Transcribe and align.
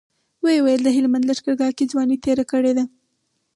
ويې 0.43 0.59
ويل 0.65 0.81
د 0.85 0.89
هلمند 0.97 1.27
لښکرګاه 1.29 1.75
کې 1.77 1.89
ځواني 1.91 2.17
تېره 2.25 2.45
کړې 2.51 2.71
ده. 2.77 2.83